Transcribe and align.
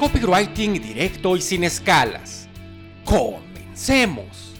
Copywriting 0.00 0.80
directo 0.80 1.36
y 1.36 1.42
sin 1.42 1.62
escalas. 1.62 2.48
Comencemos. 3.04 4.54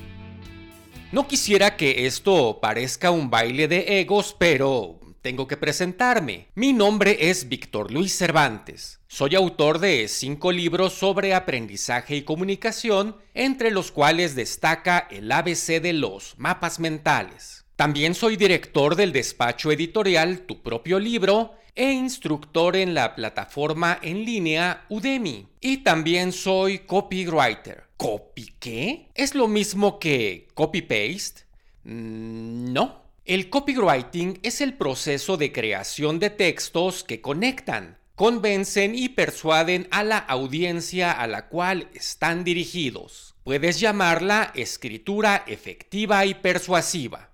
No 1.13 1.27
quisiera 1.27 1.79
que 1.79 2.05
esto 2.05 2.59
parezca 2.61 3.11
un 3.11 3.31
baile 3.31 3.67
de 3.67 4.01
egos, 4.01 4.37
pero 4.39 5.01
tengo 5.23 5.47
que 5.49 5.57
presentarme. 5.57 6.49
Mi 6.55 6.75
nombre 6.75 7.31
es 7.31 7.49
Víctor 7.49 7.91
Luis 7.91 8.15
Cervantes. 8.19 9.01
Soy 9.09 9.35
autor 9.35 9.79
de 9.79 10.09
cinco 10.09 10.53
libros 10.53 10.93
sobre 10.93 11.33
aprendizaje 11.33 12.17
y 12.17 12.23
comunicación, 12.23 13.17
entre 13.33 13.71
los 13.71 13.93
cuales 13.93 14.35
destaca 14.35 15.09
el 15.11 15.33
ABC 15.33 15.81
de 15.81 15.95
los 15.95 16.35
mapas 16.37 16.79
mentales. 16.79 17.65
También 17.77 18.15
soy 18.15 18.37
director 18.37 18.95
del 18.95 19.11
despacho 19.11 19.73
editorial 19.73 20.41
Tu 20.41 20.63
propio 20.63 20.99
libro 20.99 21.55
e 21.81 21.93
instructor 21.93 22.77
en 22.77 22.93
la 22.93 23.15
plataforma 23.15 23.99
en 24.03 24.27
línea 24.27 24.85
Udemy. 24.91 25.47
Y 25.63 25.79
también 25.79 26.31
soy 26.31 26.81
copywriter. 26.81 27.85
¿Copy 27.97 28.53
qué? 28.59 29.09
¿Es 29.15 29.35
lo 29.35 29.49
mismo 29.49 29.99
que 29.99 30.49
copy-paste? 30.53 31.45
Mm, 31.85 32.75
no. 32.75 33.01
El 33.25 33.49
copywriting 33.49 34.41
es 34.43 34.61
el 34.61 34.75
proceso 34.75 35.39
de 35.39 35.53
creación 35.53 36.19
de 36.19 36.29
textos 36.29 37.03
que 37.03 37.23
conectan, 37.23 37.97
convencen 38.15 38.95
y 38.95 39.09
persuaden 39.09 39.89
a 39.91 40.05
la 40.05 40.19
audiencia 40.19 41.11
a 41.11 41.27
la 41.27 41.49
cual 41.49 41.89
están 41.95 42.45
dirigidos. 42.45 43.37
Puedes 43.43 43.81
llamarla 43.81 44.53
escritura 44.55 45.45
efectiva 45.47 46.27
y 46.27 46.35
persuasiva. 46.35 47.31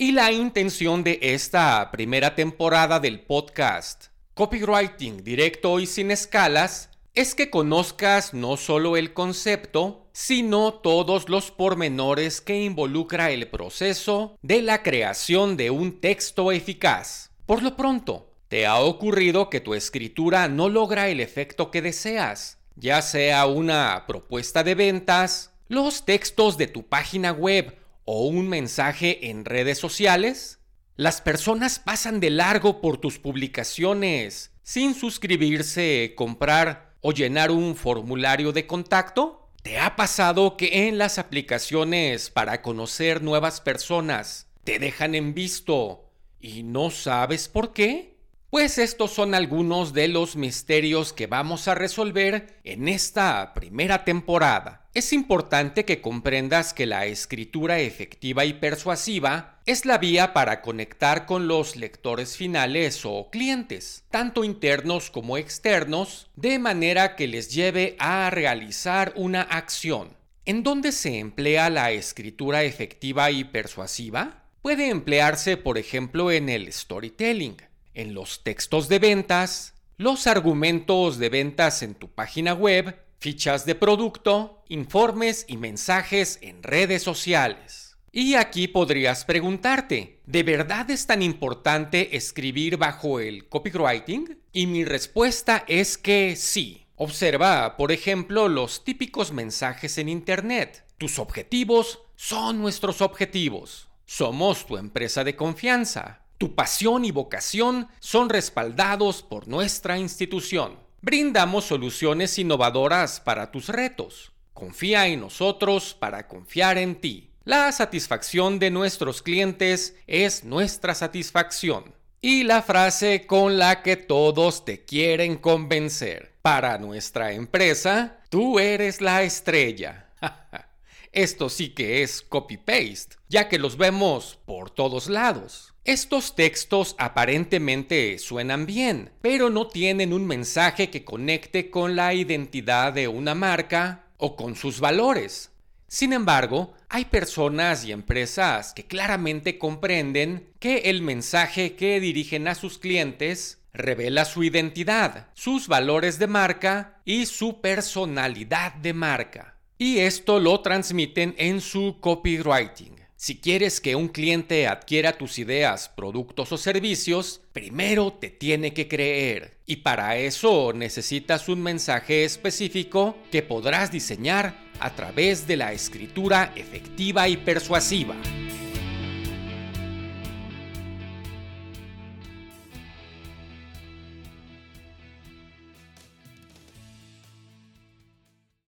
Y 0.00 0.12
la 0.12 0.30
intención 0.30 1.02
de 1.02 1.18
esta 1.20 1.90
primera 1.90 2.36
temporada 2.36 3.00
del 3.00 3.18
podcast, 3.18 4.10
Copywriting 4.34 5.24
Directo 5.24 5.80
y 5.80 5.86
sin 5.86 6.12
escalas, 6.12 6.90
es 7.16 7.34
que 7.34 7.50
conozcas 7.50 8.32
no 8.32 8.56
solo 8.56 8.96
el 8.96 9.12
concepto, 9.12 10.06
sino 10.12 10.72
todos 10.72 11.28
los 11.28 11.50
pormenores 11.50 12.40
que 12.40 12.62
involucra 12.62 13.32
el 13.32 13.48
proceso 13.48 14.38
de 14.40 14.62
la 14.62 14.84
creación 14.84 15.56
de 15.56 15.70
un 15.70 16.00
texto 16.00 16.52
eficaz. 16.52 17.32
Por 17.44 17.64
lo 17.64 17.74
pronto, 17.74 18.30
¿te 18.46 18.66
ha 18.66 18.78
ocurrido 18.78 19.50
que 19.50 19.58
tu 19.58 19.74
escritura 19.74 20.46
no 20.46 20.68
logra 20.68 21.08
el 21.08 21.18
efecto 21.18 21.72
que 21.72 21.82
deseas? 21.82 22.58
Ya 22.76 23.02
sea 23.02 23.46
una 23.46 24.04
propuesta 24.06 24.62
de 24.62 24.76
ventas, 24.76 25.50
los 25.66 26.04
textos 26.04 26.56
de 26.56 26.68
tu 26.68 26.84
página 26.84 27.32
web 27.32 27.76
o 28.10 28.26
un 28.26 28.48
mensaje 28.48 29.28
en 29.28 29.44
redes 29.44 29.76
sociales? 29.76 30.60
Las 30.96 31.20
personas 31.20 31.78
pasan 31.78 32.20
de 32.20 32.30
largo 32.30 32.80
por 32.80 32.96
tus 32.96 33.18
publicaciones 33.18 34.50
sin 34.62 34.94
suscribirse, 34.94 36.14
comprar 36.16 36.94
o 37.02 37.12
llenar 37.12 37.50
un 37.50 37.76
formulario 37.76 38.52
de 38.52 38.66
contacto. 38.66 39.50
¿Te 39.62 39.78
ha 39.78 39.94
pasado 39.94 40.56
que 40.56 40.88
en 40.88 40.96
las 40.96 41.18
aplicaciones 41.18 42.30
para 42.30 42.62
conocer 42.62 43.22
nuevas 43.22 43.60
personas 43.60 44.46
te 44.64 44.78
dejan 44.78 45.14
en 45.14 45.34
visto 45.34 46.10
y 46.40 46.62
no 46.62 46.90
sabes 46.90 47.46
por 47.46 47.74
qué? 47.74 48.16
Pues 48.50 48.78
estos 48.78 49.10
son 49.10 49.34
algunos 49.34 49.92
de 49.92 50.08
los 50.08 50.34
misterios 50.34 51.12
que 51.12 51.26
vamos 51.26 51.68
a 51.68 51.74
resolver 51.74 52.58
en 52.64 52.88
esta 52.88 53.52
primera 53.52 54.06
temporada. 54.06 54.88
Es 54.94 55.12
importante 55.12 55.84
que 55.84 56.00
comprendas 56.00 56.72
que 56.72 56.86
la 56.86 57.04
escritura 57.04 57.80
efectiva 57.80 58.46
y 58.46 58.54
persuasiva 58.54 59.60
es 59.66 59.84
la 59.84 59.98
vía 59.98 60.32
para 60.32 60.62
conectar 60.62 61.26
con 61.26 61.46
los 61.46 61.76
lectores 61.76 62.38
finales 62.38 63.02
o 63.04 63.28
clientes, 63.30 64.06
tanto 64.10 64.44
internos 64.44 65.10
como 65.10 65.36
externos, 65.36 66.30
de 66.34 66.58
manera 66.58 67.16
que 67.16 67.28
les 67.28 67.52
lleve 67.52 67.96
a 67.98 68.30
realizar 68.30 69.12
una 69.14 69.42
acción. 69.42 70.16
¿En 70.46 70.62
dónde 70.62 70.92
se 70.92 71.18
emplea 71.18 71.68
la 71.68 71.90
escritura 71.90 72.62
efectiva 72.62 73.30
y 73.30 73.44
persuasiva? 73.44 74.44
Puede 74.62 74.88
emplearse, 74.88 75.58
por 75.58 75.76
ejemplo, 75.76 76.32
en 76.32 76.48
el 76.48 76.72
storytelling 76.72 77.67
en 77.98 78.14
los 78.14 78.44
textos 78.44 78.88
de 78.88 79.00
ventas, 79.00 79.74
los 79.96 80.28
argumentos 80.28 81.18
de 81.18 81.28
ventas 81.28 81.82
en 81.82 81.96
tu 81.96 82.08
página 82.08 82.54
web, 82.54 82.96
fichas 83.18 83.66
de 83.66 83.74
producto, 83.74 84.62
informes 84.68 85.44
y 85.48 85.56
mensajes 85.56 86.38
en 86.40 86.62
redes 86.62 87.02
sociales. 87.02 87.96
Y 88.12 88.34
aquí 88.34 88.68
podrías 88.68 89.24
preguntarte, 89.24 90.20
¿de 90.24 90.42
verdad 90.44 90.88
es 90.90 91.06
tan 91.08 91.22
importante 91.22 92.16
escribir 92.16 92.76
bajo 92.76 93.18
el 93.18 93.48
copywriting? 93.48 94.38
Y 94.52 94.68
mi 94.68 94.84
respuesta 94.84 95.64
es 95.66 95.98
que 95.98 96.36
sí. 96.36 96.86
Observa, 96.94 97.76
por 97.76 97.90
ejemplo, 97.90 98.48
los 98.48 98.84
típicos 98.84 99.32
mensajes 99.32 99.98
en 99.98 100.08
Internet. 100.08 100.84
Tus 100.98 101.18
objetivos 101.18 102.00
son 102.14 102.60
nuestros 102.60 103.02
objetivos. 103.02 103.88
Somos 104.06 104.66
tu 104.66 104.76
empresa 104.76 105.24
de 105.24 105.34
confianza. 105.36 106.27
Tu 106.38 106.54
pasión 106.54 107.04
y 107.04 107.10
vocación 107.10 107.88
son 107.98 108.28
respaldados 108.28 109.24
por 109.24 109.48
nuestra 109.48 109.98
institución. 109.98 110.78
Brindamos 111.00 111.64
soluciones 111.64 112.38
innovadoras 112.38 113.18
para 113.18 113.50
tus 113.50 113.68
retos. 113.68 114.30
Confía 114.54 115.08
en 115.08 115.18
nosotros 115.20 115.94
para 115.98 116.28
confiar 116.28 116.78
en 116.78 117.00
ti. 117.00 117.30
La 117.42 117.72
satisfacción 117.72 118.60
de 118.60 118.70
nuestros 118.70 119.20
clientes 119.20 119.96
es 120.06 120.44
nuestra 120.44 120.94
satisfacción. 120.94 121.92
Y 122.20 122.44
la 122.44 122.62
frase 122.62 123.26
con 123.26 123.58
la 123.58 123.82
que 123.82 123.96
todos 123.96 124.64
te 124.64 124.84
quieren 124.84 125.38
convencer. 125.38 126.34
Para 126.42 126.78
nuestra 126.78 127.32
empresa, 127.32 128.20
tú 128.28 128.60
eres 128.60 129.00
la 129.00 129.24
estrella. 129.24 130.06
Esto 131.12 131.48
sí 131.48 131.70
que 131.70 132.02
es 132.02 132.22
copy-paste, 132.22 133.16
ya 133.28 133.48
que 133.48 133.58
los 133.58 133.76
vemos 133.76 134.38
por 134.44 134.70
todos 134.70 135.08
lados. 135.08 135.74
Estos 135.84 136.34
textos 136.34 136.94
aparentemente 136.98 138.18
suenan 138.18 138.66
bien, 138.66 139.10
pero 139.22 139.48
no 139.48 139.68
tienen 139.68 140.12
un 140.12 140.26
mensaje 140.26 140.90
que 140.90 141.04
conecte 141.04 141.70
con 141.70 141.96
la 141.96 142.12
identidad 142.12 142.92
de 142.92 143.08
una 143.08 143.34
marca 143.34 144.04
o 144.18 144.36
con 144.36 144.54
sus 144.54 144.80
valores. 144.80 145.50
Sin 145.86 146.12
embargo, 146.12 146.74
hay 146.90 147.06
personas 147.06 147.86
y 147.86 147.92
empresas 147.92 148.74
que 148.74 148.84
claramente 148.84 149.56
comprenden 149.56 150.52
que 150.58 150.90
el 150.90 151.00
mensaje 151.00 151.76
que 151.76 152.00
dirigen 152.00 152.46
a 152.48 152.54
sus 152.54 152.78
clientes 152.78 153.58
revela 153.72 154.26
su 154.26 154.44
identidad, 154.44 155.28
sus 155.32 155.68
valores 155.68 156.18
de 156.18 156.26
marca 156.26 157.00
y 157.06 157.24
su 157.24 157.62
personalidad 157.62 158.74
de 158.74 158.92
marca. 158.92 159.57
Y 159.80 160.00
esto 160.00 160.40
lo 160.40 160.60
transmiten 160.60 161.36
en 161.38 161.60
su 161.60 161.98
copywriting. 162.00 162.96
Si 163.14 163.38
quieres 163.38 163.80
que 163.80 163.94
un 163.94 164.08
cliente 164.08 164.66
adquiera 164.66 165.16
tus 165.16 165.38
ideas, 165.38 165.88
productos 165.88 166.50
o 166.50 166.58
servicios, 166.58 167.40
primero 167.52 168.12
te 168.12 168.30
tiene 168.30 168.74
que 168.74 168.88
creer. 168.88 169.58
Y 169.66 169.76
para 169.76 170.16
eso 170.16 170.72
necesitas 170.72 171.48
un 171.48 171.62
mensaje 171.62 172.24
específico 172.24 173.16
que 173.30 173.42
podrás 173.42 173.92
diseñar 173.92 174.56
a 174.80 174.94
través 174.96 175.46
de 175.46 175.56
la 175.56 175.72
escritura 175.72 176.52
efectiva 176.56 177.28
y 177.28 177.36
persuasiva. 177.36 178.16